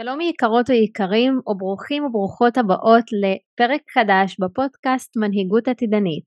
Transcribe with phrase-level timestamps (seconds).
[0.00, 6.24] שלום יקרות ויקרים וברוכים וברוכות הבאות לפרק חדש בפודקאסט מנהיגות עתידנית.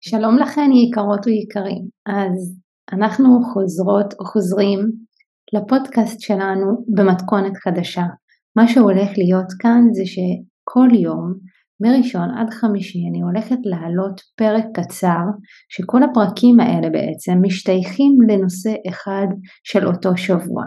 [0.00, 2.58] שלום לכן יקרות ויקרים, אז
[2.92, 4.78] אנחנו חוזרות או חוזרים
[5.52, 8.04] לפודקאסט שלנו במתכונת חדשה.
[8.56, 10.18] מה שהולך להיות כאן זה ש...
[10.70, 11.34] כל יום,
[11.80, 15.24] מראשון עד חמישי, אני הולכת להעלות פרק קצר,
[15.68, 19.26] שכל הפרקים האלה בעצם משתייכים לנושא אחד
[19.64, 20.62] של אותו שבוע.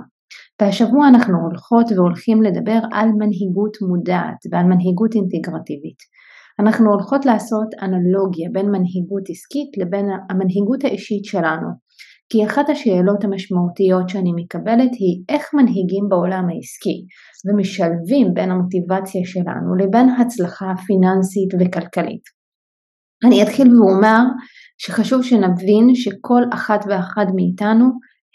[0.61, 5.99] והשבוע אנחנו הולכות והולכים לדבר על מנהיגות מודעת ועל מנהיגות אינטגרטיבית.
[6.59, 11.67] אנחנו הולכות לעשות אנלוגיה בין מנהיגות עסקית לבין המנהיגות האישית שלנו.
[12.31, 16.97] כי אחת השאלות המשמעותיות שאני מקבלת היא איך מנהיגים בעולם העסקי
[17.45, 22.25] ומשלבים בין המוטיבציה שלנו לבין הצלחה פיננסית וכלכלית.
[23.25, 24.21] אני אתחיל ואומר
[24.77, 27.85] שחשוב שנבין שכל אחת ואחד מאיתנו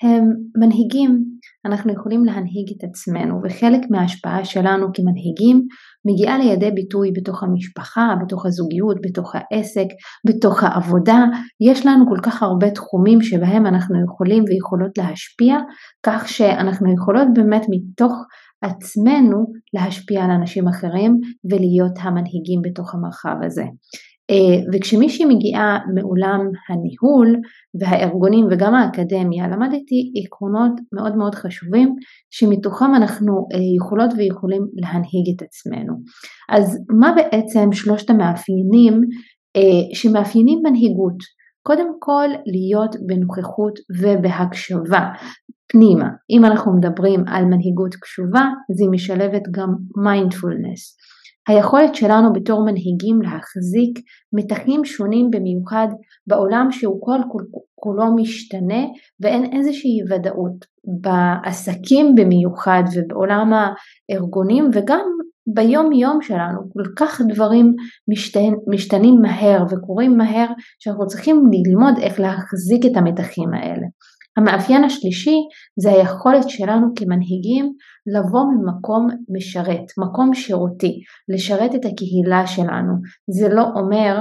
[0.03, 0.25] הם
[0.60, 1.25] מנהיגים,
[1.67, 5.67] אנחנו יכולים להנהיג את עצמנו וחלק מההשפעה שלנו כמנהיגים
[6.05, 9.87] מגיעה לידי ביטוי בתוך המשפחה, בתוך הזוגיות, בתוך העסק,
[10.27, 11.25] בתוך העבודה.
[11.61, 15.56] יש לנו כל כך הרבה תחומים שבהם אנחנו יכולים ויכולות להשפיע,
[16.06, 18.12] כך שאנחנו יכולות באמת מתוך
[18.62, 19.39] עצמנו
[19.75, 23.64] להשפיע על אנשים אחרים ולהיות המנהיגים בתוך המרחב הזה.
[24.30, 27.36] אה, וכשמישהי מגיעה מעולם הניהול
[27.80, 31.96] והארגונים וגם האקדמיה למדתי עקרונות מאוד מאוד חשובים
[32.30, 35.92] שמתוכם אנחנו אה, יכולות ויכולים להנהיג את עצמנו.
[36.48, 39.00] אז מה בעצם שלושת המאפיינים
[39.56, 41.16] אה, שמאפיינים מנהיגות?
[41.62, 45.00] קודם כל להיות בנוכחות ובהקשבה
[45.69, 46.08] פנימה.
[46.30, 50.97] אם אנחנו מדברים על מנהיגות קשובה, אז היא משלבת גם מיינדפולנס.
[51.48, 53.98] היכולת שלנו בתור מנהיגים להחזיק
[54.33, 55.88] מתחים שונים במיוחד
[56.27, 57.19] בעולם שהוא כל
[57.75, 58.84] כולו משתנה
[59.20, 60.66] ואין איזושהי ודאות
[61.03, 65.06] בעסקים במיוחד ובעולם הארגונים וגם
[65.54, 67.75] ביום יום שלנו כל כך דברים
[68.09, 70.47] משתנים, משתנים מהר וקורים מהר
[70.78, 73.87] שאנחנו צריכים ללמוד איך להחזיק את המתחים האלה.
[74.36, 75.36] המאפיין השלישי
[75.80, 77.72] זה היכולת שלנו כמנהיגים
[78.06, 82.92] לבוא ממקום משרת, מקום שירותי, לשרת את הקהילה שלנו.
[83.30, 84.16] זה לא אומר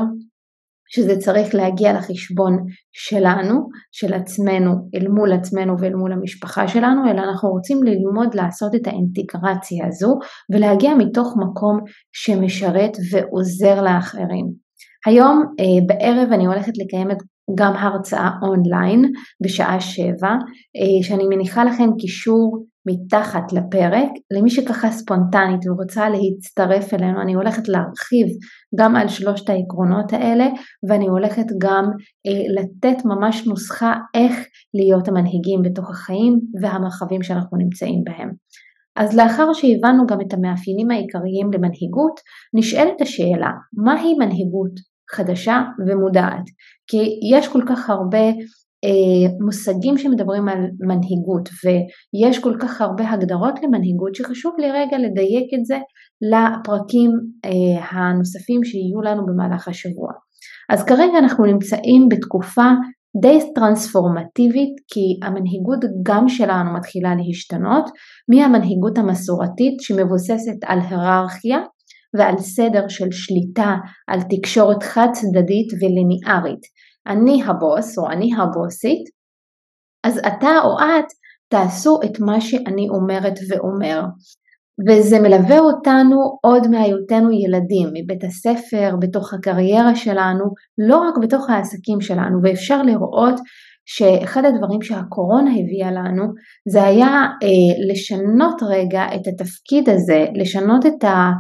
[0.88, 7.22] שזה צריך להגיע לחשבון שלנו, של עצמנו, אל מול עצמנו ואל מול המשפחה שלנו, אלא
[7.22, 10.20] אנחנו רוצים ללמוד לעשות את האינטגרציה הזו
[10.54, 11.80] ולהגיע מתוך מקום
[12.14, 14.66] שמשרת ועוזר לאחרים.
[15.06, 17.18] היום אה, בערב אני הולכת לקיים את
[17.58, 19.12] גם הרצאה אונליין
[19.44, 20.30] בשעה שבע,
[20.78, 24.10] אה, שאני מניחה לכם קישור מתחת לפרק.
[24.32, 28.28] למי שככה ספונטנית ורוצה להצטרף אלינו, אני הולכת להרחיב
[28.80, 30.48] גם על שלושת העקרונות האלה,
[30.90, 31.84] ואני הולכת גם
[32.28, 38.30] אה, לתת ממש נוסחה איך להיות המנהיגים בתוך החיים והמרחבים שאנחנו נמצאים בהם.
[38.96, 42.20] אז לאחר שהבנו גם את המאפיינים העיקריים למנהיגות,
[42.54, 46.44] נשאלת השאלה, מהי מנהיגות חדשה ומודעת?
[46.88, 48.28] כי יש כל כך הרבה
[48.86, 55.50] אה, מושגים שמדברים על מנהיגות ויש כל כך הרבה הגדרות למנהיגות שחשוב לי רגע לדייק
[55.60, 55.78] את זה
[56.32, 57.12] לפרקים
[57.46, 60.12] אה, הנוספים שיהיו לנו במהלך השבוע.
[60.70, 62.70] אז כרגע אנחנו נמצאים בתקופה
[63.22, 67.86] די טרנספורמטיבית כי המנהיגות גם שלנו מתחילה להשתנות
[68.30, 71.58] מהמנהיגות המסורתית שמבוססת על היררכיה
[72.18, 73.76] ועל סדר של שליטה
[74.08, 76.62] על תקשורת חד צדדית וליניארית.
[77.08, 79.04] אני הבוס או אני הבוסית,
[80.04, 81.06] אז אתה או את
[81.50, 84.02] תעשו את מה שאני אומרת ואומר.
[84.88, 90.46] וזה מלווה אותנו עוד מהיותנו ילדים, מבית הספר, בתוך הקריירה שלנו,
[90.88, 93.40] לא רק בתוך העסקים שלנו, ואפשר לראות
[93.86, 96.24] שאחד הדברים שהקורונה הביאה לנו
[96.70, 97.08] זה היה
[97.44, 101.32] אה, לשנות רגע את התפקיד הזה, לשנות את ה...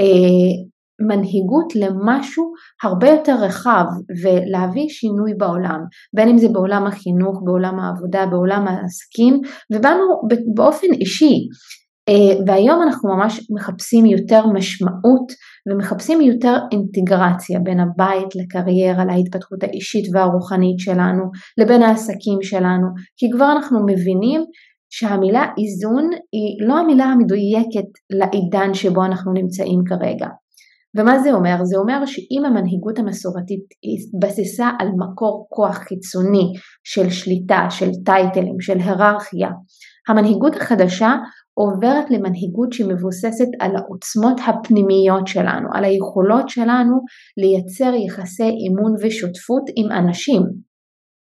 [0.00, 0.70] אה,
[1.08, 2.44] מנהיגות למשהו
[2.82, 3.84] הרבה יותר רחב
[4.22, 5.80] ולהביא שינוי בעולם,
[6.14, 9.40] בין אם זה בעולם החינוך, בעולם העבודה, בעולם העסקים
[9.72, 10.04] ובאנו
[10.54, 11.34] באופן אישי.
[12.08, 15.32] אה, והיום אנחנו ממש מחפשים יותר משמעות
[15.70, 21.24] ומחפשים יותר אינטגרציה בין הבית לקריירה, להתפתחות האישית והרוחנית שלנו,
[21.58, 22.86] לבין העסקים שלנו,
[23.16, 24.40] כי כבר אנחנו מבינים
[24.90, 30.26] שהמילה איזון היא לא המילה המדויקת לעידן שבו אנחנו נמצאים כרגע.
[30.96, 31.56] ומה זה אומר?
[31.64, 36.52] זה אומר שאם המנהיגות המסורתית התבססה על מקור כוח חיצוני
[36.84, 39.48] של שליטה, של טייטלים, של היררכיה,
[40.08, 41.14] המנהיגות החדשה
[41.54, 46.96] עוברת למנהיגות שמבוססת על העוצמות הפנימיות שלנו, על היכולות שלנו
[47.36, 50.42] לייצר יחסי אימון ושותפות עם אנשים.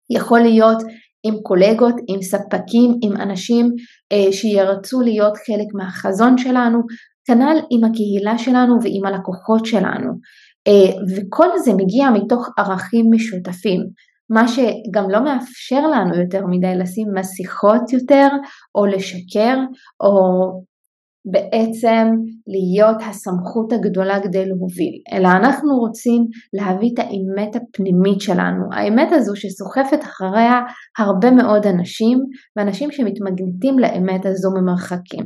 [0.09, 0.77] יכול להיות
[1.27, 3.71] עם קולגות, עם ספקים, עם אנשים
[4.11, 6.79] אה, שירצו להיות חלק מהחזון שלנו,
[7.25, 10.11] כנ"ל עם הקהילה שלנו ועם הלקוחות שלנו.
[10.67, 13.81] אה, וכל זה מגיע מתוך ערכים משותפים.
[14.29, 18.27] מה שגם לא מאפשר לנו יותר מדי לשים מסכות יותר,
[18.75, 19.57] או לשקר,
[20.03, 20.13] או
[21.31, 22.07] בעצם
[22.47, 29.35] להיות הסמכות הגדולה כדי להוביל, אלא אנחנו רוצים להביא את האמת הפנימית שלנו, האמת הזו
[29.35, 30.61] שסוחפת אחריה
[30.97, 32.19] הרבה מאוד אנשים,
[32.55, 35.25] ואנשים שמתמגנטים לאמת הזו ממרחקים.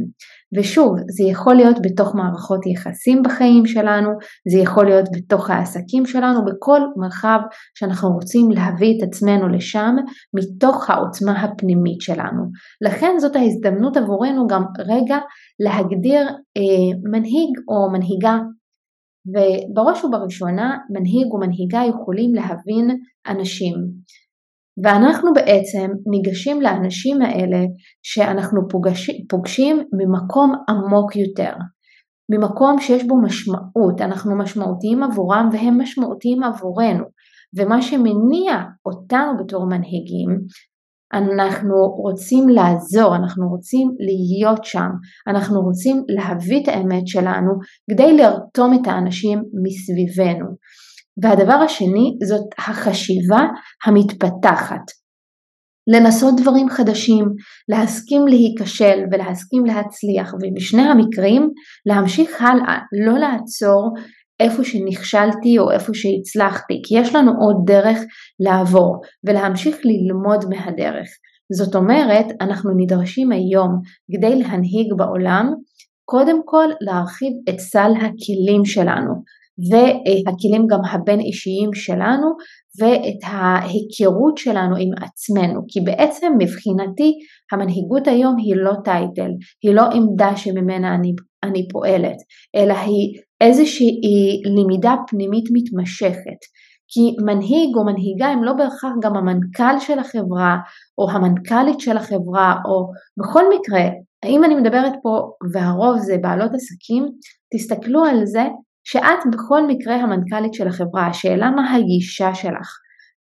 [0.57, 4.09] ושוב, זה יכול להיות בתוך מערכות יחסים בחיים שלנו,
[4.51, 7.39] זה יכול להיות בתוך העסקים שלנו, בכל מרחב
[7.77, 9.95] שאנחנו רוצים להביא את עצמנו לשם,
[10.33, 12.43] מתוך העוצמה הפנימית שלנו.
[12.81, 15.17] לכן זאת ההזדמנות עבורנו גם רגע
[15.59, 16.21] להגדיר
[16.57, 18.37] אה, מנהיג או מנהיגה.
[19.27, 22.97] ובראש ובראשונה מנהיג ומנהיגה יכולים להבין
[23.27, 23.75] אנשים.
[24.83, 27.65] ואנחנו בעצם ניגשים לאנשים האלה
[28.03, 31.53] שאנחנו פוגש, פוגשים ממקום עמוק יותר,
[32.31, 37.03] ממקום שיש בו משמעות, אנחנו משמעותיים עבורם והם משמעותיים עבורנו,
[37.57, 38.53] ומה שמניע
[38.85, 40.29] אותנו בתור מנהיגים,
[41.13, 44.89] אנחנו רוצים לעזור, אנחנו רוצים להיות שם,
[45.27, 47.51] אנחנו רוצים להביא את האמת שלנו
[47.91, 50.45] כדי לרתום את האנשים מסביבנו.
[51.23, 53.41] והדבר השני זאת החשיבה
[53.85, 55.01] המתפתחת.
[55.87, 57.25] לנסות דברים חדשים,
[57.69, 61.49] להסכים להיכשל ולהסכים להצליח, ובשני המקרים
[61.85, 63.93] להמשיך הלאה, לא לעצור
[64.39, 67.97] איפה שנכשלתי או איפה שהצלחתי, כי יש לנו עוד דרך
[68.39, 71.07] לעבור ולהמשיך ללמוד מהדרך.
[71.53, 73.71] זאת אומרת, אנחנו נדרשים היום
[74.11, 75.53] כדי להנהיג בעולם,
[76.05, 79.13] קודם כל להרחיב את סל הכלים שלנו,
[79.69, 82.27] והכלים גם הבין אישיים שלנו
[82.79, 87.13] ואת ההיכרות שלנו עם עצמנו כי בעצם מבחינתי
[87.51, 89.31] המנהיגות היום היא לא טייטל,
[89.63, 91.11] היא לא עמדה שממנה אני,
[91.43, 92.17] אני פועלת
[92.55, 94.01] אלא היא איזושהי
[94.45, 96.41] למידה פנימית מתמשכת.
[96.93, 100.57] כי מנהיג או מנהיגה הם לא בהכרח גם המנכ"ל של החברה
[100.97, 103.81] או המנכ"לית של החברה או בכל מקרה
[104.25, 107.05] אם אני מדברת פה והרוב זה בעלות עסקים
[107.53, 108.43] תסתכלו על זה
[108.83, 112.77] שאת בכל מקרה המנכ"לית של החברה, השאלה מה הגישה שלך.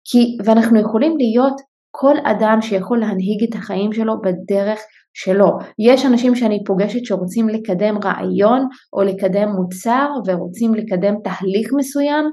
[0.04, 1.60] כי, ואנחנו יכולים להיות
[1.90, 4.80] כל אדם שיכול להנהיג את החיים שלו בדרך
[5.14, 5.50] שלו.
[5.78, 12.24] יש אנשים שאני פוגשת שרוצים לקדם רעיון או לקדם מוצר ורוצים לקדם תהליך מסוים,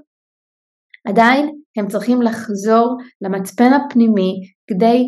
[1.07, 4.33] עדיין הם צריכים לחזור למצפן הפנימי
[4.67, 5.03] כדי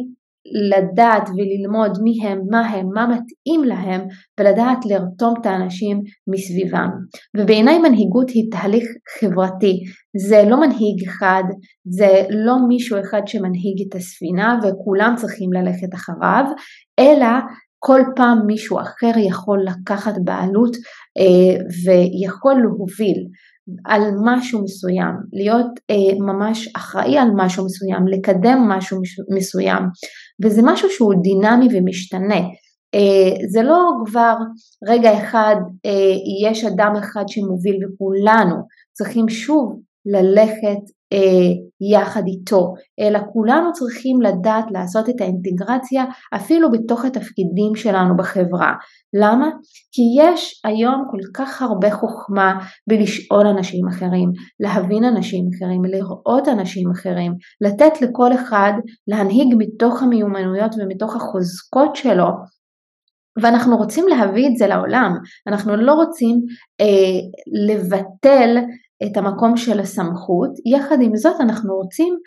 [0.54, 4.02] לדעת וללמוד מי הם, מה הם, מה מתאים להם
[4.40, 6.90] ולדעת לרתום את האנשים מסביבם.
[7.38, 8.84] ובעיניי מנהיגות היא תהליך
[9.20, 9.84] חברתי,
[10.28, 11.44] זה לא מנהיג אחד,
[11.86, 16.46] זה לא מישהו אחד שמנהיג את הספינה וכולם צריכים ללכת אחריו,
[17.00, 17.28] אלא
[17.80, 20.76] כל פעם מישהו אחר יכול לקחת בעלות
[21.18, 23.28] אה, ויכול להוביל.
[23.86, 29.00] על משהו מסוים, להיות אה, ממש אחראי על משהו מסוים, לקדם משהו
[29.36, 29.84] מסוים,
[30.44, 32.42] וזה משהו שהוא דינמי ומשתנה.
[32.96, 34.36] אה, זה לא כבר
[34.88, 38.56] רגע אחד אה, יש אדם אחד שמוביל וכולנו
[38.94, 40.82] צריכים שוב ללכת
[41.94, 48.74] יחד איתו, אלא כולנו צריכים לדעת לעשות את האינטגרציה אפילו בתוך התפקידים שלנו בחברה.
[49.22, 49.50] למה?
[49.92, 52.60] כי יש היום כל כך הרבה חוכמה
[52.90, 58.74] בלשאול אנשים אחרים, להבין אנשים אחרים, לראות אנשים אחרים, לתת לכל אחד
[59.08, 62.28] להנהיג מתוך המיומנויות ומתוך החוזקות שלו
[63.42, 65.12] ואנחנו רוצים להביא את זה לעולם,
[65.48, 66.36] אנחנו לא רוצים
[66.82, 67.20] אה,
[67.68, 68.58] לבטל
[69.06, 72.18] את המקום של הסמכות, יחד עם זאת אנחנו רוצים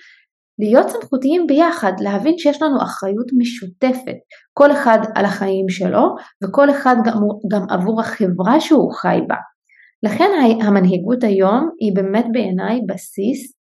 [0.58, 4.16] להיות סמכותיים ביחד, להבין שיש לנו אחריות משותפת,
[4.52, 7.20] כל אחד על החיים שלו וכל אחד גם,
[7.52, 9.36] גם עבור החברה שהוא חי בה.
[10.02, 10.30] לכן
[10.62, 13.58] המנהיגות היום היא באמת בעיניי בסיס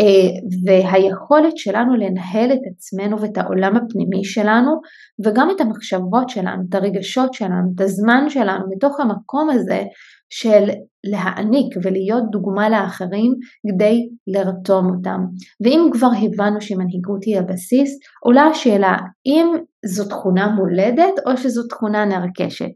[0.00, 4.80] אה, והיכולת שלנו לנהל את עצמנו ואת העולם הפנימי שלנו
[5.24, 9.82] וגם את המחשבות שלנו, את הרגשות שלנו, את הזמן שלנו, מתוך המקום הזה
[10.30, 10.68] של
[11.10, 13.32] להעניק ולהיות דוגמה לאחרים
[13.68, 15.20] כדי לרתום אותם.
[15.64, 18.96] ואם כבר הבנו שמנהיגות היא הבסיס, עולה השאלה
[19.26, 19.46] אם
[19.86, 22.72] זו תכונה מולדת או שזו תכונה נרכשת.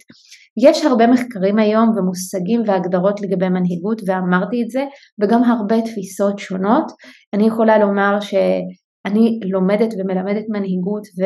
[0.67, 4.85] יש הרבה מחקרים היום ומושגים והגדרות לגבי מנהיגות ואמרתי את זה
[5.23, 6.93] וגם הרבה תפיסות שונות.
[7.35, 11.25] אני יכולה לומר שאני לומדת ומלמדת מנהיגות ו...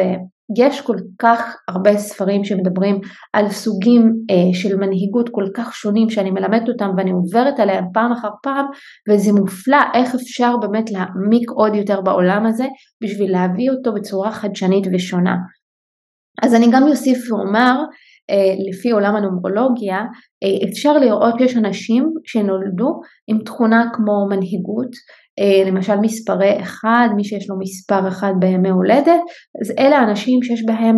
[0.57, 3.01] יש כל כך הרבה ספרים שמדברים
[3.33, 8.13] על סוגים אה, של מנהיגות כל כך שונים שאני מלמדת אותם ואני עוברת עליהם פעם
[8.13, 8.67] אחר פעם
[9.09, 12.65] וזה מופלא איך אפשר באמת להעמיק עוד יותר בעולם הזה
[13.03, 15.37] בשביל להביא אותו בצורה חדשנית ושונה.
[16.43, 17.75] אז אני גם אוסיף ואומר
[18.69, 19.97] לפי עולם הנומרולוגיה
[20.43, 23.01] אה, אפשר לראות שיש אנשים שנולדו
[23.31, 24.91] עם תכונה כמו מנהיגות
[25.39, 29.21] אה, למשל מספרי אחד, מי שיש לו מספר אחד בימי הולדת,
[29.63, 30.97] אז אלה האנשים שיש בהם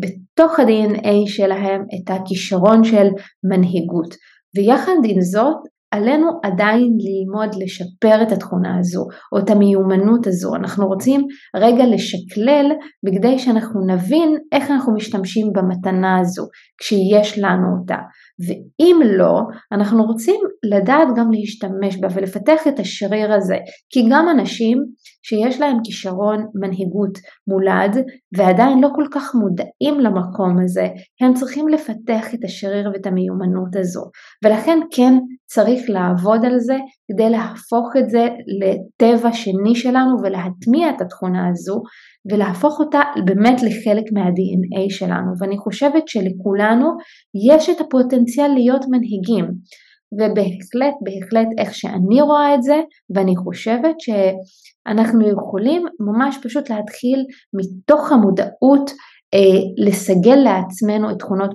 [0.00, 3.06] בתוך ה-DNA שלהם את הכישרון של
[3.50, 4.14] מנהיגות.
[4.56, 5.56] ויחד עם זאת
[5.90, 10.54] עלינו עדיין ללמוד לשפר את התכונה הזו או את המיומנות הזו.
[10.54, 11.26] אנחנו רוצים
[11.56, 12.72] רגע לשקלל
[13.04, 16.42] בכדי שאנחנו נבין איך אנחנו משתמשים במתנה הזו
[16.80, 17.98] כשיש לנו אותה.
[18.40, 19.40] ואם לא,
[19.72, 23.56] אנחנו רוצים לדעת גם להשתמש בה ולפתח את השריר הזה,
[23.90, 24.78] כי גם אנשים
[25.22, 28.04] שיש להם כישרון מנהיגות מולד
[28.36, 30.88] ועדיין לא כל כך מודעים למקום הזה,
[31.20, 34.02] הם צריכים לפתח את השריר ואת המיומנות הזו.
[34.44, 35.14] ולכן כן
[35.46, 36.76] צריך לעבוד על זה
[37.08, 38.28] כדי להפוך את זה
[38.60, 41.82] לטבע שני שלנו ולהטמיע את התכונה הזו
[42.32, 45.32] ולהפוך אותה באמת לחלק מה-DNA שלנו.
[45.40, 46.90] ואני חושבת שלכולנו
[47.48, 49.44] יש את הפוטנציאל להיות מנהיגים.
[50.12, 52.80] ובהחלט, בהחלט איך שאני רואה את זה,
[53.14, 58.90] ואני חושבת שאנחנו יכולים ממש פשוט להתחיל מתוך המודעות
[59.34, 61.50] אה, לסגל לעצמנו את תכונות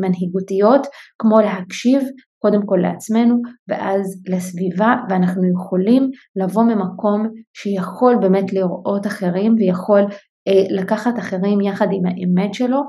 [0.00, 0.86] מנהיגותיות,
[1.18, 2.02] כמו להקשיב
[2.44, 3.36] קודם כל לעצמנו
[3.68, 10.02] ואז לסביבה ואנחנו יכולים לבוא ממקום שיכול באמת לראות אחרים ויכול
[10.48, 12.80] אה, לקחת אחרים יחד עם האמת שלו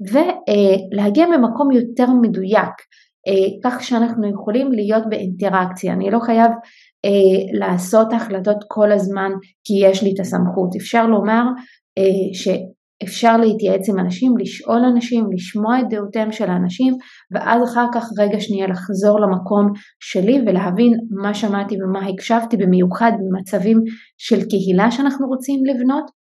[0.00, 2.74] ולהגיע אה, ממקום יותר מדויק
[3.28, 5.92] אה, כך שאנחנו יכולים להיות באינטראקציה.
[5.92, 6.50] אני לא חייב
[7.04, 9.30] אה, לעשות החלטות כל הזמן
[9.64, 10.76] כי יש לי את הסמכות.
[10.76, 11.42] אפשר לומר
[11.98, 12.48] אה, ש...
[13.02, 16.94] אפשר להתייעץ עם אנשים, לשאול אנשים, לשמוע את דעותיהם של האנשים
[17.32, 23.78] ואז אחר כך רגע שנייה לחזור למקום שלי ולהבין מה שמעתי ומה הקשבתי במיוחד במצבים
[24.18, 26.21] של קהילה שאנחנו רוצים לבנות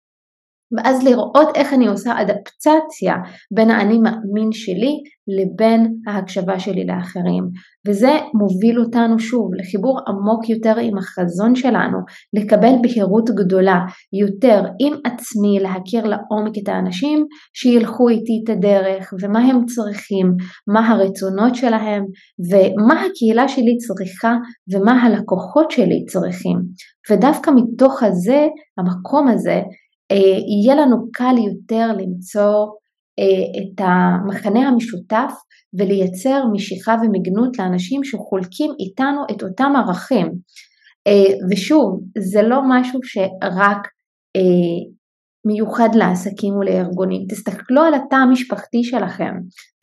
[0.77, 3.15] ואז לראות איך אני עושה אדפטציה
[3.55, 4.93] בין האני מאמין שלי
[5.39, 7.45] לבין ההקשבה שלי לאחרים.
[7.89, 11.99] וזה מוביל אותנו שוב לחיבור עמוק יותר עם החזון שלנו,
[12.35, 13.79] לקבל בהירות גדולה
[14.21, 20.35] יותר עם עצמי, להכיר לעומק את האנשים שילכו איתי את הדרך ומה הם צריכים,
[20.69, 22.05] מה הרצונות שלהם
[22.51, 24.35] ומה הקהילה שלי צריכה
[24.75, 26.57] ומה הלקוחות שלי צריכים.
[27.11, 28.47] ודווקא מתוך הזה,
[28.79, 29.61] המקום הזה,
[30.17, 32.67] יהיה לנו קל יותר למצוא
[33.19, 35.33] אה, את המכנה המשותף
[35.75, 40.27] ולייצר משיכה ומגנות לאנשים שחולקים איתנו את אותם ערכים.
[41.07, 43.89] אה, ושוב, זה לא משהו שרק
[45.47, 47.27] מיוחד לעסקים ולארגונים.
[47.31, 49.35] תסתכלו על התא המשפחתי שלכם,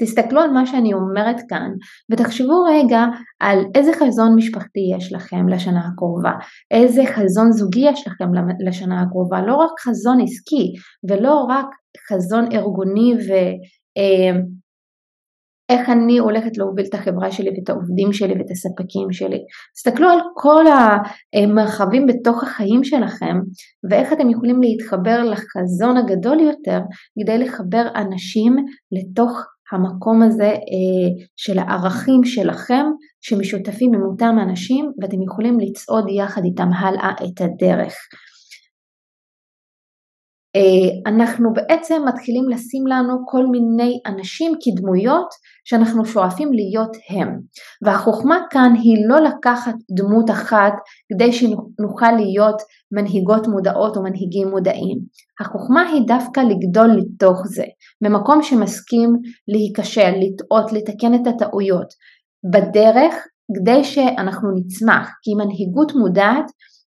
[0.01, 1.71] תסתכלו על מה שאני אומרת כאן
[2.11, 3.05] ותחשבו רגע
[3.39, 6.31] על איזה חזון משפחתי יש לכם לשנה הקרובה,
[6.71, 8.25] איזה חזון זוגי יש לכם
[8.67, 10.73] לשנה הקרובה, לא רק חזון עסקי
[11.09, 11.65] ולא רק
[12.09, 13.31] חזון ארגוני ו...
[15.69, 19.39] איך אני הולכת להוביל את החברה שלי ואת העובדים שלי ואת הספקים שלי.
[19.75, 23.35] תסתכלו על כל המרחבים בתוך החיים שלכם
[23.89, 26.79] ואיך אתם יכולים להתחבר לחזון הגדול יותר
[27.19, 28.55] כדי לחבר אנשים
[28.91, 32.85] לתוך המקום הזה אה, של הערכים שלכם
[33.21, 37.93] שמשותפים עם אותם אנשים ואתם יכולים לצעוד יחד איתם הלאה את הדרך.
[40.57, 45.27] אה, אנחנו בעצם מתחילים לשים לנו כל מיני אנשים כדמויות
[45.65, 47.39] שאנחנו שואפים להיות הם.
[47.85, 50.73] והחוכמה כאן היא לא לקחת דמות אחת
[51.13, 52.61] כדי שנוכל להיות
[52.91, 54.99] מנהיגות מודעות או מנהיגים מודעים.
[55.41, 57.65] החוכמה היא דווקא לגדול לתוך זה,
[58.03, 59.09] במקום שמסכים
[59.47, 61.87] להיכשל, לטעות, לתקן את הטעויות.
[62.53, 63.13] בדרך,
[63.57, 66.45] כדי שאנחנו נצמח, כי מנהיגות מודעת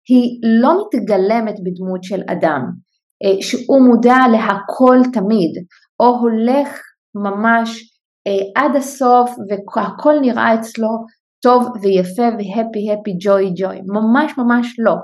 [0.08, 2.86] היא לא מתגלמת בדמות של אדם.
[3.25, 5.52] אה, שהוא מודע להכל תמיד,
[6.00, 6.80] או הולך
[7.14, 7.82] ממש
[8.26, 9.30] אה, עד הסוף
[9.76, 10.88] והכל נראה אצלו
[11.42, 14.94] טוב ויפה והפי הפי ג'וי ג'וי, ממש ממש לא,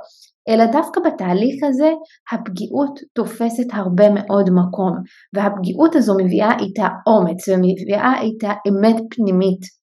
[0.48, 1.90] אלא דווקא בתהליך הזה
[2.32, 4.92] הפגיעות תופסת הרבה מאוד מקום,
[5.34, 9.81] והפגיעות הזו מביאה איתה אומץ ומביאה איתה אמת פנימית.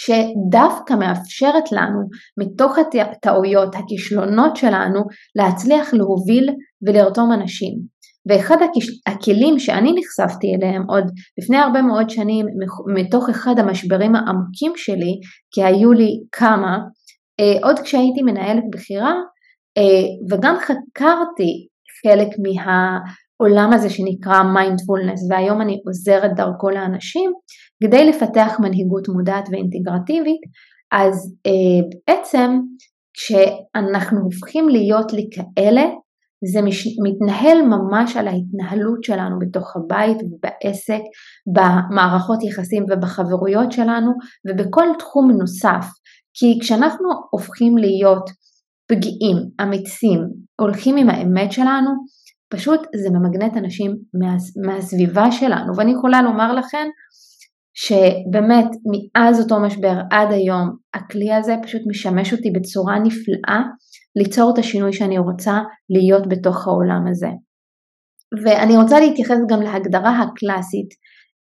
[0.00, 2.00] שדווקא מאפשרת לנו
[2.40, 5.00] מתוך הטעויות, הכישלונות שלנו,
[5.36, 6.50] להצליח להוביל
[6.86, 7.72] ולרתום אנשים.
[8.28, 8.56] ואחד
[9.06, 11.04] הכלים שאני נחשפתי אליהם עוד
[11.42, 12.46] לפני הרבה מאוד שנים
[12.94, 15.20] מתוך אחד המשברים העמוקים שלי,
[15.54, 16.78] כי היו לי כמה,
[17.40, 19.14] אה, עוד כשהייתי מנהלת בכירה,
[19.78, 21.66] אה, וגם חקרתי
[22.02, 22.98] חלק מה...
[23.40, 27.30] העולם הזה שנקרא מיינדפולנס והיום אני עוזרת דרכו לאנשים
[27.84, 30.40] כדי לפתח מנהיגות מודעת ואינטגרטיבית
[30.92, 32.58] אז אה, בעצם
[33.14, 35.84] כשאנחנו הופכים להיות לכאלה
[36.52, 41.00] זה מש, מתנהל ממש על ההתנהלות שלנו בתוך הבית ובעסק,
[41.54, 44.12] במערכות יחסים ובחברויות שלנו
[44.48, 45.86] ובכל תחום נוסף.
[46.34, 48.30] כי כשאנחנו הופכים להיות
[48.88, 50.20] פגיעים, אמיצים,
[50.60, 51.90] הולכים עם האמת שלנו,
[52.48, 55.76] פשוט זה ממגנט אנשים מה, מהסביבה שלנו.
[55.76, 56.86] ואני יכולה לומר לכם
[57.80, 63.62] שבאמת מאז אותו משבר עד היום הכלי הזה פשוט משמש אותי בצורה נפלאה
[64.16, 65.58] ליצור את השינוי שאני רוצה
[65.90, 67.28] להיות בתוך העולם הזה.
[68.44, 70.88] ואני רוצה להתייחס גם להגדרה הקלאסית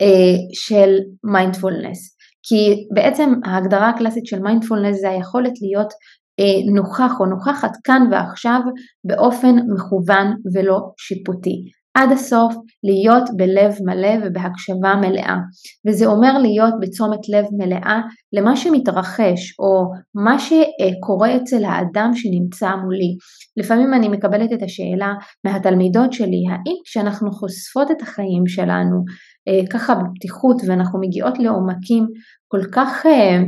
[0.01, 5.93] אה, של מיינדפולנס, כי בעצם ההגדרה הקלאסית של מיינדפולנס זה היכולת להיות
[6.39, 8.59] אה, נוכח או נוכחת כאן ועכשיו
[9.03, 11.71] באופן מכוון ולא שיפוטי.
[11.95, 15.35] עד הסוף להיות בלב מלא ובהקשבה מלאה
[15.87, 18.01] וזה אומר להיות בתשומת לב מלאה
[18.33, 23.17] למה שמתרחש או מה שקורה אצל האדם שנמצא מולי.
[23.57, 25.13] לפעמים אני מקבלת את השאלה
[25.45, 29.03] מהתלמידות שלי האם כשאנחנו חושפות את החיים שלנו
[29.47, 32.07] אה, ככה בפתיחות ואנחנו מגיעות לעומקים
[32.47, 33.43] כל כך אה,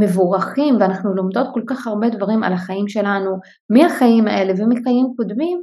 [0.00, 3.30] מבורכים ואנחנו לומדות כל כך הרבה דברים על החיים שלנו
[3.70, 5.62] מהחיים האלה ומחיים קודמים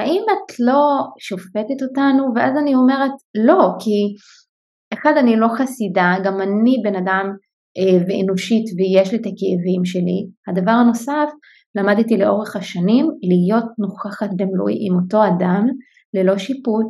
[0.00, 0.82] האם את לא
[1.18, 2.24] שופטת אותנו?
[2.34, 3.12] ואז אני אומרת
[3.46, 4.14] לא, כי
[4.94, 7.26] אחד אני לא חסידה, גם אני בן אדם
[7.78, 10.20] אה, ואנושית ויש לי את הכאבים שלי.
[10.48, 11.28] הדבר הנוסף,
[11.74, 15.66] למדתי לאורך השנים להיות נוכחת במלואי עם אותו אדם,
[16.14, 16.86] ללא שיפוט,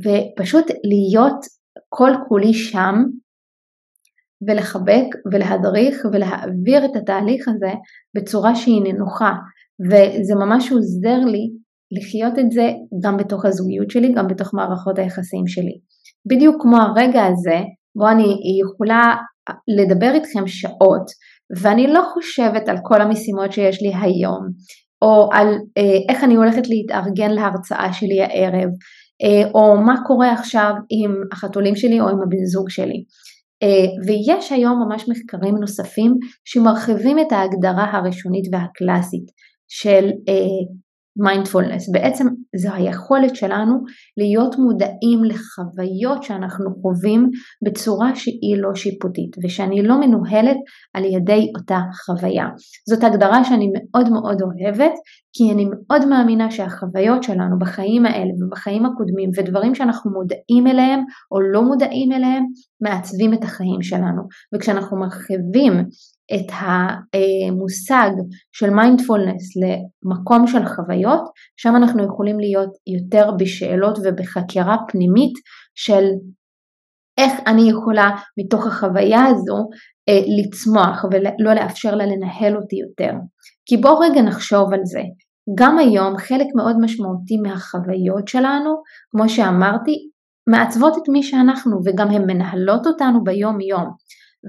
[0.00, 1.40] ופשוט להיות
[1.88, 2.94] כל כולי שם,
[4.48, 7.72] ולחבק ולהדריך ולהעביר את התהליך הזה
[8.16, 9.32] בצורה שהיא ננוחה.
[9.90, 11.50] וזה ממש עוזר לי
[11.92, 12.70] לחיות את זה
[13.04, 15.78] גם בתוך הזוגיות שלי, גם בתוך מערכות היחסים שלי.
[16.26, 17.60] בדיוק כמו הרגע הזה,
[17.96, 19.14] בו אני יכולה
[19.78, 21.06] לדבר איתכם שעות,
[21.62, 24.48] ואני לא חושבת על כל המשימות שיש לי היום,
[25.02, 28.70] או על אה, איך אני הולכת להתארגן להרצאה שלי הערב,
[29.22, 33.04] אה, או מה קורה עכשיו עם החתולים שלי או עם הבן זוג שלי.
[33.62, 36.12] אה, ויש היום ממש מחקרים נוספים
[36.44, 39.26] שמרחיבים את ההגדרה הראשונית והקלאסית
[39.68, 40.10] של
[41.18, 41.88] מיינדפולנס.
[41.92, 42.26] בעצם
[42.56, 43.74] זו היכולת שלנו
[44.16, 47.30] להיות מודעים לחוויות שאנחנו חווים
[47.64, 50.56] בצורה שהיא לא שיפוטית ושאני לא מנוהלת
[50.94, 52.46] על ידי אותה חוויה.
[52.88, 54.92] זאת הגדרה שאני מאוד מאוד אוהבת
[55.32, 61.00] כי אני מאוד מאמינה שהחוויות שלנו בחיים האלה ובחיים הקודמים ודברים שאנחנו מודעים אליהם
[61.32, 62.44] או לא מודעים אליהם
[62.80, 64.22] מעצבים את החיים שלנו
[64.54, 65.72] וכשאנחנו מרחיבים
[66.34, 68.10] את המושג
[68.52, 71.22] של מיינדפולנס למקום של חוויות,
[71.56, 75.32] שם אנחנו יכולים להיות יותר בשאלות ובחקירה פנימית
[75.74, 76.04] של
[77.18, 79.68] איך אני יכולה מתוך החוויה הזו
[80.08, 83.12] אה, לצמוח ולא לאפשר לה לנהל אותי יותר.
[83.66, 85.02] כי בואו רגע נחשוב על זה.
[85.58, 88.70] גם היום חלק מאוד משמעותי מהחוויות שלנו,
[89.10, 90.08] כמו שאמרתי,
[90.48, 93.90] מעצבות את מי שאנחנו וגם הן מנהלות אותנו ביום יום.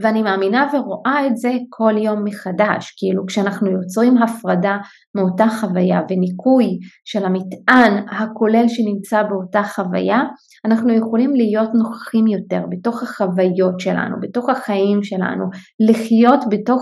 [0.01, 4.77] ואני מאמינה ורואה את זה כל יום מחדש, כאילו כשאנחנו יוצרים הפרדה
[5.15, 6.65] מאותה חוויה וניקוי
[7.05, 10.19] של המטען הכולל שנמצא באותה חוויה,
[10.65, 15.45] אנחנו יכולים להיות נוכחים יותר בתוך החוויות שלנו, בתוך החיים שלנו,
[15.89, 16.81] לחיות בתוך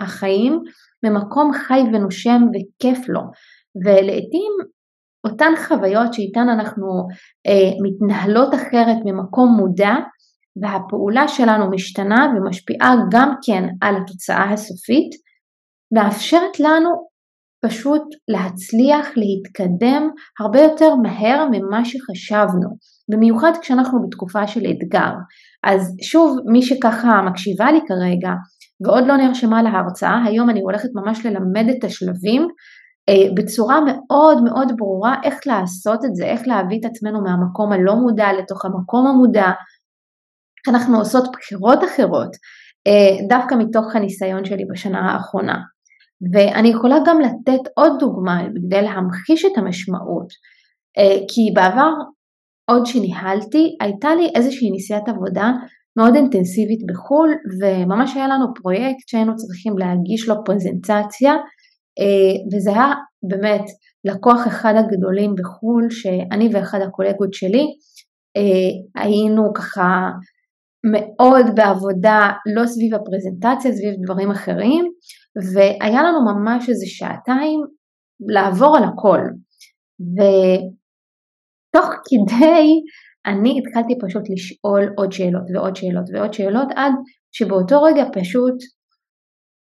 [0.00, 0.60] החיים
[1.04, 3.20] במקום חי ונושם וכיף לו.
[3.84, 4.52] ולעיתים
[5.24, 6.86] אותן חוויות שאיתן אנחנו
[7.46, 9.94] אה, מתנהלות אחרת ממקום מודע,
[10.62, 15.10] והפעולה שלנו משתנה ומשפיעה גם כן על התוצאה הסופית,
[15.94, 17.08] מאפשרת לנו
[17.66, 22.68] פשוט להצליח להתקדם הרבה יותר מהר ממה שחשבנו,
[23.10, 25.12] במיוחד כשאנחנו בתקופה של אתגר.
[25.64, 28.32] אז שוב, מי שככה מקשיבה לי כרגע
[28.84, 32.48] ועוד לא נרשמה להרצאה, היום אני הולכת ממש ללמד את השלבים
[33.08, 37.94] אה, בצורה מאוד מאוד ברורה איך לעשות את זה, איך להביא את עצמנו מהמקום הלא
[37.94, 39.50] מודע לתוך המקום המודע,
[40.68, 42.30] אנחנו עושות בחירות אחרות,
[42.86, 45.58] אה, דווקא מתוך הניסיון שלי בשנה האחרונה.
[46.32, 50.28] ואני יכולה גם לתת עוד דוגמה כדי להמחיש את המשמעות,
[50.98, 51.90] אה, כי בעבר
[52.70, 55.52] עוד שניהלתי הייתה לי איזושהי נסיעת עבודה
[55.98, 61.32] מאוד אינטנסיבית בחו"ל וממש היה לנו פרויקט שהיינו צריכים להגיש לו פרזנטציה
[61.98, 62.92] אה, וזה היה
[63.28, 63.64] באמת
[64.04, 67.66] לקוח אחד הגדולים בחו"ל שאני ואחד הקולגות שלי
[68.96, 70.10] היינו ככה
[70.84, 74.84] מאוד בעבודה לא סביב הפרזנטציה, סביב דברים אחרים,
[75.54, 77.60] והיה לנו ממש איזה שעתיים
[78.28, 79.20] לעבור על הכל.
[81.72, 82.68] תוך כדי
[83.26, 86.92] אני התחלתי פשוט לשאול עוד שאלות ועוד שאלות ועוד שאלות עד
[87.32, 88.54] שבאותו רגע פשוט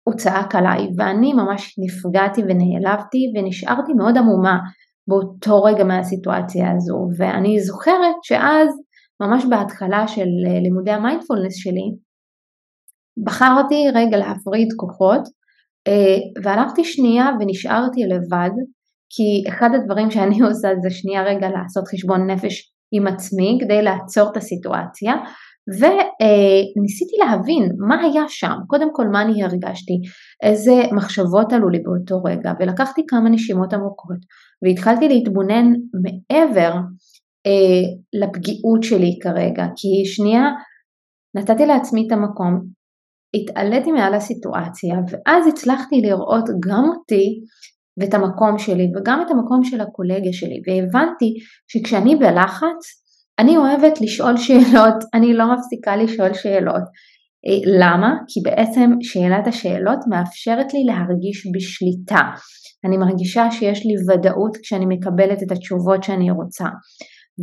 [0.03, 4.59] הוא צעק עליי ואני ממש נפגעתי ונעלבתי ונשארתי מאוד עמומה
[5.07, 8.69] באותו רגע מהסיטואציה הזו ואני זוכרת שאז
[9.21, 10.27] ממש בהתחלה של
[10.63, 11.91] לימודי המיינדפולנס שלי
[13.25, 15.21] בחרתי רגע להפריד כוחות
[15.87, 18.55] אה, והלכתי שנייה ונשארתי לבד
[19.09, 24.31] כי אחד הדברים שאני עושה זה שנייה רגע לעשות חשבון נפש עם עצמי כדי לעצור
[24.31, 25.13] את הסיטואציה
[25.79, 29.93] וניסיתי להבין מה היה שם, קודם כל מה אני הרגשתי,
[30.43, 32.53] איזה מחשבות עלו לי באותו רגע?
[32.59, 34.17] ולקחתי כמה נשימות עמוקות
[34.63, 36.73] והתחלתי להתבונן מעבר
[37.47, 40.43] אה, לפגיעות שלי כרגע כי שנייה
[41.35, 42.61] נתתי לעצמי את המקום,
[43.35, 47.39] התעליתי מעל הסיטואציה ואז הצלחתי לראות גם אותי
[47.99, 51.33] ואת המקום שלי וגם את המקום של הקולגה שלי והבנתי
[51.67, 53.01] שכשאני בלחץ
[53.41, 56.83] אני אוהבת לשאול שאלות, אני לא מפסיקה לשאול שאלות.
[57.47, 58.13] אה, למה?
[58.27, 62.21] כי בעצם שאלת השאלות מאפשרת לי להרגיש בשליטה.
[62.85, 66.65] אני מרגישה שיש לי ודאות כשאני מקבלת את התשובות שאני רוצה.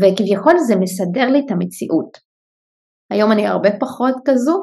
[0.01, 2.29] וכביכול זה מסדר לי את המציאות.
[3.11, 4.57] היום אני הרבה פחות כזו,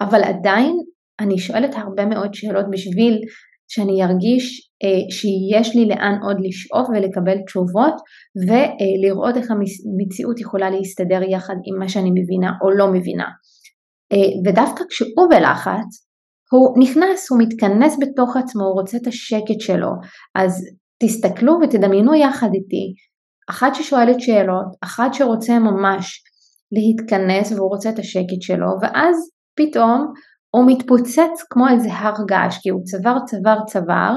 [0.00, 0.76] אבל עדיין
[1.20, 3.20] אני שואלת הרבה מאוד שאלות בשביל
[3.68, 7.94] שאני ארגיש אה, שיש לי לאן עוד לשאוף ולקבל תשובות
[8.46, 13.28] ולראות איך המציאות יכולה להסתדר יחד עם מה שאני מבינה או לא מבינה.
[14.12, 16.08] אה, ודווקא כשהוא בלחץ,
[16.52, 19.90] הוא נכנס, הוא מתכנס בתוך עצמו, הוא רוצה את השקט שלו.
[20.34, 20.52] אז
[21.02, 22.94] תסתכלו ותדמיינו יחד איתי,
[23.52, 26.22] אחת ששואלת שאלות, אחת שרוצה ממש
[26.72, 29.16] להתכנס והוא רוצה את השקט שלו, ואז
[29.56, 30.12] פתאום
[30.50, 34.12] הוא מתפוצץ כמו איזה הר געש, כי הוא צבר צבר צבר,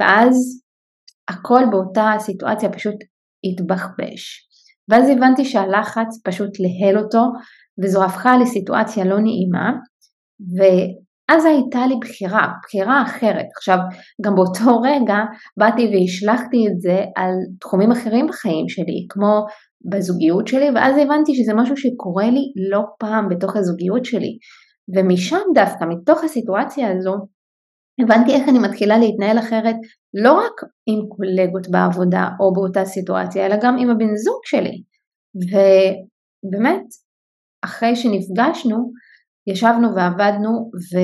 [0.00, 0.34] ואז
[1.28, 2.94] הכל באותה סיטואציה פשוט
[3.44, 4.48] התבחבש.
[4.88, 7.22] ואז הבנתי שהלחץ פשוט להל אותו,
[7.82, 9.72] וזו הפכה לסיטואציה לא נעימה,
[11.28, 13.46] ואז הייתה לי בחירה, בחירה אחרת.
[13.56, 13.78] עכשיו,
[14.22, 15.16] גם באותו רגע
[15.56, 19.46] באתי והשלכתי את זה על תחומים אחרים בחיים שלי, כמו
[19.90, 24.38] בזוגיות שלי, ואז הבנתי שזה משהו שקורה לי לא פעם בתוך הזוגיות שלי.
[24.96, 27.14] ומשם דווקא, מתוך הסיטואציה הזו,
[28.00, 29.74] הבנתי איך אני מתחילה להתנהל אחרת
[30.14, 30.52] לא רק
[30.86, 34.82] עם קולגות בעבודה או באותה סיטואציה, אלא גם עם הבן זוג שלי.
[35.34, 36.84] ובאמת,
[37.64, 38.92] אחרי שנפגשנו,
[39.46, 40.98] ישבנו ועבדנו ו...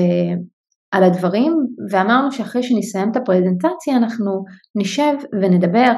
[0.93, 1.53] על הדברים
[1.91, 4.43] ואמרנו שאחרי שנסיים את הפרזנטציה אנחנו
[4.75, 5.91] נשב ונדבר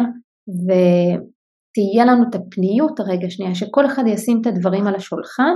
[0.48, 5.56] ותהיה לנו את הפניות הרגע שנייה שכל אחד ישים את הדברים על השולחן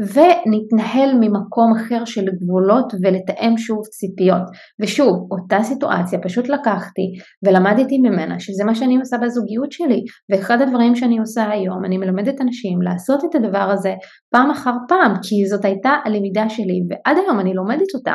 [0.00, 4.42] ונתנהל ממקום אחר של גבולות ולתאם שוב ציפיות.
[4.82, 7.02] ושוב, אותה סיטואציה פשוט לקחתי
[7.46, 10.00] ולמדתי ממנה שזה מה שאני עושה בזוגיות שלי,
[10.30, 13.94] ואחד הדברים שאני עושה היום, אני מלמדת אנשים לעשות את הדבר הזה
[14.32, 18.14] פעם אחר פעם, כי זאת הייתה הלמידה שלי ועד היום אני לומדת אותה.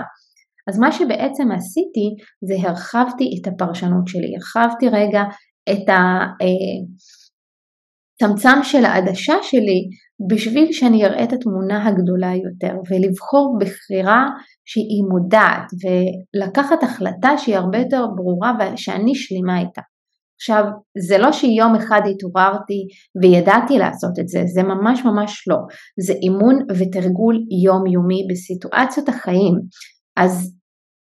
[0.69, 2.07] אז מה שבעצם עשיתי
[2.47, 5.23] זה הרחבתי את הפרשנות שלי, הרחבתי רגע
[5.69, 5.93] את ה...
[8.21, 9.89] אה, צמצם של העדשה שלי
[10.29, 14.25] בשביל שאני אראה את התמונה הגדולה יותר ולבחור בחירה
[14.65, 19.81] שהיא מודעת ולקחת החלטה שהיא הרבה יותר ברורה ושאני שלמה איתה.
[20.39, 20.63] עכשיו,
[21.07, 22.87] זה לא שיום אחד התעוררתי
[23.21, 25.57] וידעתי לעשות את זה, זה ממש ממש לא.
[25.99, 29.53] זה אימון ותרגול יומיומי בסיטואציות החיים.
[30.17, 30.57] אז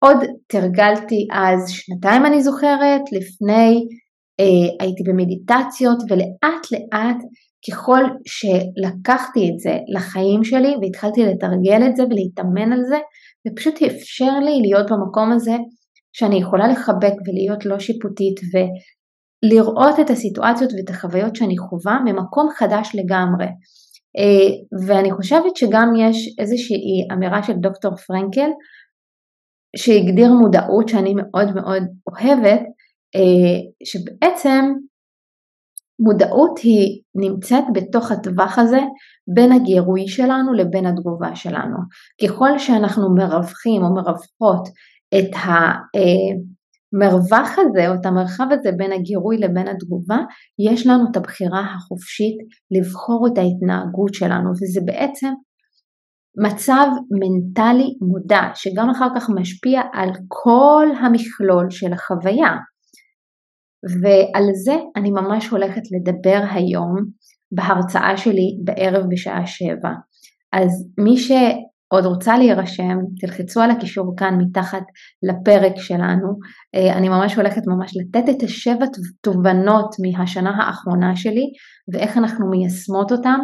[0.05, 0.17] עוד
[0.49, 3.85] תרגלתי אז שנתיים אני זוכרת, לפני
[4.81, 7.17] הייתי במדיטציות ולאט לאט
[7.71, 12.99] ככל שלקחתי את זה לחיים שלי והתחלתי לתרגל את זה ולהתאמן על זה,
[13.47, 15.57] זה פשוט אפשר לי להיות במקום הזה
[16.13, 22.91] שאני יכולה לחבק ולהיות לא שיפוטית ולראות את הסיטואציות ואת החוויות שאני חווה ממקום חדש
[22.95, 23.47] לגמרי.
[24.19, 24.49] אה,
[24.87, 28.51] ואני חושבת שגם יש איזושהי אמירה של דוקטור פרנקל
[29.77, 32.82] שהגדיר מודעות שאני מאוד מאוד אוהבת, אה,
[33.85, 34.73] שבעצם
[36.01, 38.81] מודעות היא נמצאת בתוך הטווח הזה
[39.35, 41.77] בין הגירוי שלנו לבין התגובה שלנו.
[42.23, 44.69] ככל שאנחנו מרווחים או מרווחות
[45.19, 45.31] את
[46.95, 50.19] המרווח הזה או את המרחב הזה בין הגירוי לבין התגובה,
[50.71, 52.37] יש לנו את הבחירה החופשית
[52.71, 55.33] לבחור את ההתנהגות שלנו וזה בעצם
[56.47, 56.87] מצב
[57.21, 62.51] מנטלי מודע שגם אחר כך משפיע על כל המכלול של החוויה.
[64.03, 66.97] ועל זה אני ממש הולכת לדבר היום
[67.53, 69.91] בהרצאה שלי בערב בשעה שבע.
[70.53, 71.17] אז מי
[71.93, 74.83] עוד רוצה להירשם, תלחצו על הקישור כאן מתחת
[75.23, 76.39] לפרק שלנו.
[76.75, 78.87] אה, אני ממש הולכת ממש לתת את השבע
[79.21, 81.45] תובנות מהשנה האחרונה שלי
[81.93, 83.39] ואיך אנחנו מיישמות אותם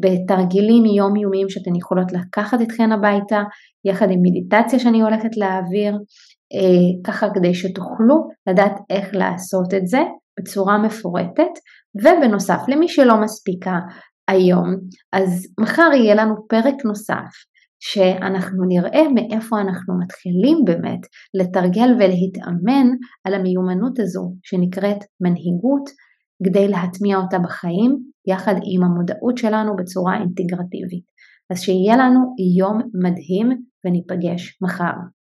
[0.00, 3.42] בתרגילים יומיומיים שאתן יכולות לקחת אתכן הביתה,
[3.84, 5.98] יחד עם מדיטציה שאני הולכת להעביר,
[7.04, 10.00] ככה כדי שתוכלו לדעת איך לעשות את זה
[10.40, 11.52] בצורה מפורטת,
[12.02, 13.78] ובנוסף למי שלא מספיקה
[14.28, 14.74] היום,
[15.12, 17.30] אז מחר יהיה לנו פרק נוסף
[17.80, 21.00] שאנחנו נראה מאיפה אנחנו מתחילים באמת
[21.34, 22.86] לתרגל ולהתאמן
[23.24, 25.90] על המיומנות הזו שנקראת מנהיגות
[26.46, 27.96] כדי להטמיע אותה בחיים
[28.28, 31.04] יחד עם המודעות שלנו בצורה אינטגרטיבית.
[31.50, 32.20] אז שיהיה לנו
[32.58, 33.48] יום מדהים
[33.84, 35.13] וניפגש מחר.